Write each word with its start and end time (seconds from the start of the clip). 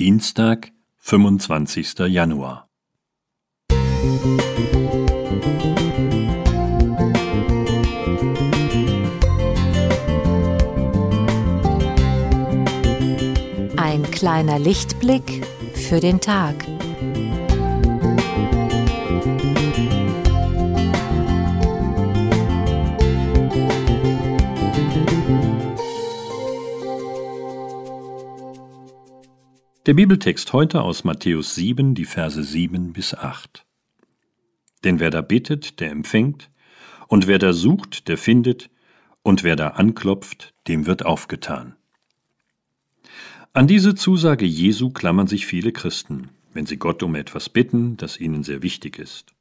Dienstag, 0.00 0.72
25. 0.96 1.98
Januar. 2.08 2.70
Ein 13.76 14.10
kleiner 14.10 14.58
Lichtblick 14.58 15.44
für 15.74 16.00
den 16.00 16.22
Tag. 16.22 16.54
Der 29.90 29.96
Bibeltext 29.96 30.52
heute 30.52 30.82
aus 30.82 31.02
Matthäus 31.02 31.56
7, 31.56 31.96
die 31.96 32.04
Verse 32.04 32.40
7 32.40 32.92
bis 32.92 33.12
8. 33.12 33.66
Denn 34.84 35.00
wer 35.00 35.10
da 35.10 35.20
bittet, 35.20 35.80
der 35.80 35.90
empfängt, 35.90 36.48
und 37.08 37.26
wer 37.26 37.40
da 37.40 37.52
sucht, 37.52 38.06
der 38.06 38.16
findet, 38.16 38.70
und 39.24 39.42
wer 39.42 39.56
da 39.56 39.70
anklopft, 39.70 40.54
dem 40.68 40.86
wird 40.86 41.04
aufgetan. 41.04 41.74
An 43.52 43.66
diese 43.66 43.96
Zusage 43.96 44.46
Jesu 44.46 44.90
klammern 44.90 45.26
sich 45.26 45.44
viele 45.44 45.72
Christen, 45.72 46.28
wenn 46.54 46.66
sie 46.66 46.76
Gott 46.76 47.02
um 47.02 47.16
etwas 47.16 47.48
bitten, 47.48 47.96
das 47.96 48.20
ihnen 48.20 48.44
sehr 48.44 48.62
wichtig 48.62 48.96
ist. 48.96 49.34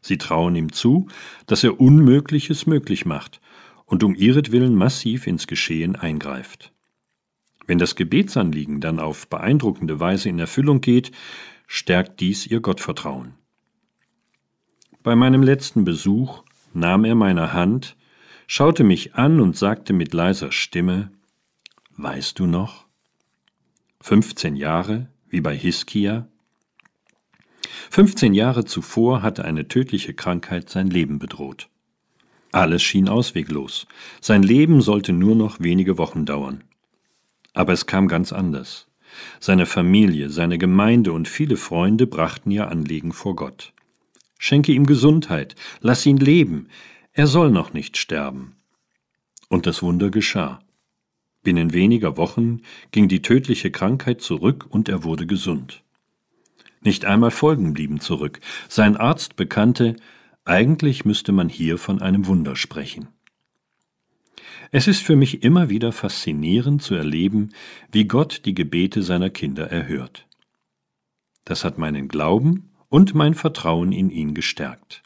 Sie 0.00 0.16
trauen 0.16 0.56
ihm 0.56 0.72
zu, 0.72 1.06
dass 1.44 1.62
er 1.64 1.78
Unmögliches 1.78 2.64
möglich 2.64 3.04
macht 3.04 3.42
und 3.84 4.04
um 4.04 4.14
ihretwillen 4.14 4.74
massiv 4.74 5.26
ins 5.26 5.46
Geschehen 5.46 5.96
eingreift. 5.96 6.72
Wenn 7.66 7.78
das 7.78 7.96
Gebetsanliegen 7.96 8.80
dann 8.80 8.98
auf 9.00 9.28
beeindruckende 9.28 9.98
Weise 9.98 10.28
in 10.28 10.38
Erfüllung 10.38 10.80
geht, 10.80 11.12
stärkt 11.66 12.20
dies 12.20 12.46
ihr 12.46 12.60
Gottvertrauen. 12.60 13.34
Bei 15.02 15.16
meinem 15.16 15.42
letzten 15.42 15.84
Besuch 15.84 16.42
nahm 16.72 17.04
er 17.04 17.14
meine 17.14 17.52
Hand, 17.52 17.96
schaute 18.46 18.84
mich 18.84 19.14
an 19.14 19.40
und 19.40 19.56
sagte 19.56 19.92
mit 19.92 20.14
leiser 20.14 20.52
Stimme, 20.52 21.10
Weißt 21.96 22.38
du 22.38 22.46
noch? 22.46 22.86
15 24.02 24.54
Jahre, 24.54 25.08
wie 25.28 25.40
bei 25.40 25.56
Hiskia? 25.56 26.28
15 27.90 28.34
Jahre 28.34 28.64
zuvor 28.64 29.22
hatte 29.22 29.44
eine 29.44 29.66
tödliche 29.68 30.12
Krankheit 30.12 30.68
sein 30.68 30.88
Leben 30.88 31.18
bedroht. 31.18 31.68
Alles 32.52 32.82
schien 32.82 33.08
ausweglos. 33.08 33.86
Sein 34.20 34.42
Leben 34.42 34.82
sollte 34.82 35.12
nur 35.12 35.34
noch 35.34 35.60
wenige 35.60 35.98
Wochen 35.98 36.26
dauern. 36.26 36.64
Aber 37.56 37.72
es 37.72 37.86
kam 37.86 38.06
ganz 38.06 38.34
anders. 38.34 38.86
Seine 39.40 39.64
Familie, 39.64 40.28
seine 40.28 40.58
Gemeinde 40.58 41.14
und 41.14 41.26
viele 41.26 41.56
Freunde 41.56 42.06
brachten 42.06 42.50
ihr 42.50 42.68
Anliegen 42.68 43.12
vor 43.12 43.34
Gott. 43.34 43.72
Schenke 44.38 44.72
ihm 44.72 44.84
Gesundheit, 44.84 45.56
lass 45.80 46.04
ihn 46.04 46.18
leben, 46.18 46.68
er 47.14 47.26
soll 47.26 47.50
noch 47.50 47.72
nicht 47.72 47.96
sterben. 47.96 48.56
Und 49.48 49.64
das 49.64 49.82
Wunder 49.82 50.10
geschah. 50.10 50.60
Binnen 51.42 51.72
weniger 51.72 52.18
Wochen 52.18 52.60
ging 52.90 53.08
die 53.08 53.22
tödliche 53.22 53.70
Krankheit 53.70 54.20
zurück 54.20 54.66
und 54.68 54.90
er 54.90 55.02
wurde 55.02 55.26
gesund. 55.26 55.82
Nicht 56.82 57.06
einmal 57.06 57.30
Folgen 57.30 57.72
blieben 57.72 58.00
zurück. 58.00 58.38
Sein 58.68 58.98
Arzt 58.98 59.36
bekannte, 59.36 59.96
eigentlich 60.44 61.06
müsste 61.06 61.32
man 61.32 61.48
hier 61.48 61.78
von 61.78 62.02
einem 62.02 62.26
Wunder 62.26 62.54
sprechen. 62.54 63.08
Es 64.70 64.86
ist 64.88 65.02
für 65.02 65.16
mich 65.16 65.42
immer 65.42 65.68
wieder 65.70 65.92
faszinierend 65.92 66.82
zu 66.82 66.94
erleben, 66.94 67.50
wie 67.92 68.06
Gott 68.06 68.42
die 68.44 68.54
Gebete 68.54 69.02
seiner 69.02 69.30
Kinder 69.30 69.70
erhört. 69.70 70.26
Das 71.44 71.64
hat 71.64 71.78
meinen 71.78 72.08
Glauben 72.08 72.70
und 72.88 73.14
mein 73.14 73.34
Vertrauen 73.34 73.92
in 73.92 74.10
ihn 74.10 74.34
gestärkt. 74.34 75.02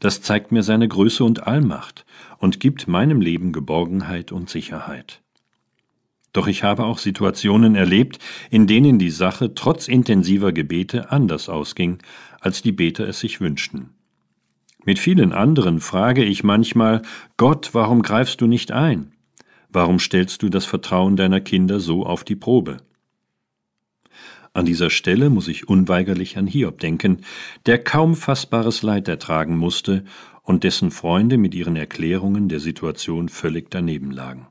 Das 0.00 0.22
zeigt 0.22 0.52
mir 0.52 0.62
seine 0.62 0.88
Größe 0.88 1.24
und 1.24 1.46
Allmacht 1.46 2.06
und 2.38 2.60
gibt 2.60 2.88
meinem 2.88 3.20
Leben 3.20 3.52
Geborgenheit 3.52 4.32
und 4.32 4.48
Sicherheit. 4.48 5.22
Doch 6.32 6.46
ich 6.46 6.62
habe 6.62 6.84
auch 6.84 6.98
Situationen 6.98 7.74
erlebt, 7.74 8.18
in 8.50 8.66
denen 8.66 8.98
die 8.98 9.10
Sache 9.10 9.54
trotz 9.54 9.88
intensiver 9.88 10.52
Gebete 10.52 11.10
anders 11.10 11.48
ausging, 11.48 11.98
als 12.40 12.62
die 12.62 12.72
Beter 12.72 13.08
es 13.08 13.20
sich 13.20 13.40
wünschten. 13.40 13.95
Mit 14.86 15.00
vielen 15.00 15.32
anderen 15.32 15.80
frage 15.80 16.24
ich 16.24 16.44
manchmal, 16.44 17.02
Gott, 17.36 17.70
warum 17.72 18.02
greifst 18.02 18.40
du 18.40 18.46
nicht 18.46 18.70
ein? 18.70 19.12
Warum 19.68 19.98
stellst 19.98 20.44
du 20.44 20.48
das 20.48 20.64
Vertrauen 20.64 21.16
deiner 21.16 21.40
Kinder 21.40 21.80
so 21.80 22.06
auf 22.06 22.22
die 22.22 22.36
Probe? 22.36 22.76
An 24.52 24.64
dieser 24.64 24.88
Stelle 24.88 25.28
muss 25.28 25.48
ich 25.48 25.68
unweigerlich 25.68 26.38
an 26.38 26.46
Hiob 26.46 26.78
denken, 26.78 27.22
der 27.66 27.82
kaum 27.82 28.14
fassbares 28.14 28.82
Leid 28.82 29.08
ertragen 29.08 29.56
musste 29.56 30.04
und 30.42 30.62
dessen 30.62 30.92
Freunde 30.92 31.36
mit 31.36 31.52
ihren 31.52 31.74
Erklärungen 31.74 32.48
der 32.48 32.60
Situation 32.60 33.28
völlig 33.28 33.72
daneben 33.72 34.12
lagen. 34.12 34.46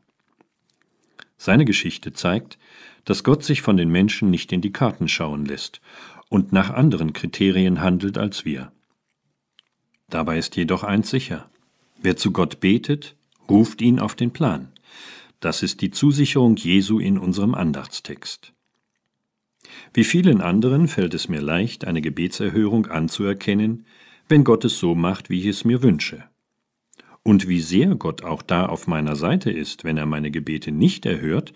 Seine 1.37 1.63
Geschichte 1.63 2.11
zeigt, 2.11 2.59
dass 3.05 3.23
Gott 3.23 3.45
sich 3.45 3.61
von 3.61 3.77
den 3.77 3.89
Menschen 3.89 4.31
nicht 4.31 4.51
in 4.51 4.59
die 4.59 4.73
Karten 4.73 5.07
schauen 5.07 5.45
lässt 5.45 5.79
und 6.27 6.51
nach 6.51 6.71
anderen 6.71 7.13
Kriterien 7.13 7.79
handelt 7.79 8.17
als 8.17 8.43
wir. 8.43 8.73
Dabei 10.09 10.37
ist 10.37 10.55
jedoch 10.55 10.83
eins 10.83 11.09
sicher. 11.09 11.49
Wer 12.01 12.17
zu 12.17 12.31
Gott 12.31 12.59
betet, 12.59 13.15
ruft 13.49 13.81
ihn 13.81 13.99
auf 13.99 14.15
den 14.15 14.31
Plan. 14.31 14.71
Das 15.39 15.63
ist 15.63 15.81
die 15.81 15.91
Zusicherung 15.91 16.55
Jesu 16.55 16.99
in 16.99 17.17
unserem 17.17 17.55
Andachtstext. 17.55 18.53
Wie 19.93 20.03
vielen 20.03 20.41
anderen 20.41 20.87
fällt 20.87 21.13
es 21.13 21.29
mir 21.29 21.41
leicht, 21.41 21.85
eine 21.85 22.01
Gebetserhörung 22.01 22.87
anzuerkennen, 22.87 23.85
wenn 24.27 24.43
Gott 24.43 24.65
es 24.65 24.79
so 24.79 24.95
macht, 24.95 25.29
wie 25.29 25.39
ich 25.39 25.47
es 25.47 25.65
mir 25.65 25.81
wünsche. 25.81 26.23
Und 27.23 27.47
wie 27.47 27.61
sehr 27.61 27.95
Gott 27.95 28.23
auch 28.23 28.41
da 28.41 28.67
auf 28.67 28.87
meiner 28.87 29.15
Seite 29.15 29.49
ist, 29.51 29.83
wenn 29.83 29.97
er 29.97 30.05
meine 30.05 30.29
Gebete 30.29 30.71
nicht 30.71 31.05
erhört, 31.05 31.53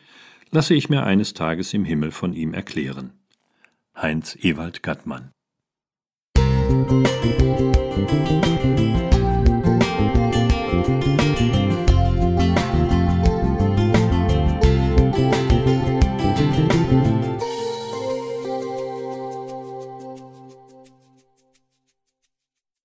lasse 0.51 0.73
ich 0.73 0.89
mir 0.89 1.03
eines 1.03 1.33
Tages 1.33 1.73
im 1.73 1.85
Himmel 1.85 2.11
von 2.11 2.33
ihm 2.33 2.53
erklären. 2.53 3.13
Heinz 3.95 4.37
Ewald 4.41 4.81
Gattmann 4.81 5.31
Thank 8.09 8.65
you. 8.65 8.78